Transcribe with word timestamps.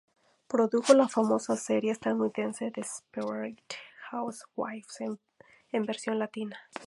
Produjo 0.47 0.95
la 0.95 1.07
famosa 1.07 1.55
serie 1.55 1.91
estadounidense 1.91 2.71
Desperate 2.71 3.63
Housewives 4.09 4.97
en 5.69 5.85
versión 5.85 6.17
latina. 6.17 6.59